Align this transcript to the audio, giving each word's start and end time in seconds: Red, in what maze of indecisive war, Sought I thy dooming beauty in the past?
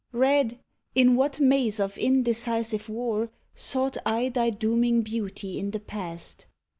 Red, 0.13 0.59
in 0.95 1.15
what 1.15 1.39
maze 1.39 1.79
of 1.79 1.95
indecisive 1.95 2.89
war, 2.89 3.29
Sought 3.53 3.97
I 4.03 4.29
thy 4.29 4.49
dooming 4.49 5.03
beauty 5.03 5.59
in 5.59 5.69
the 5.69 5.79
past? 5.79 6.47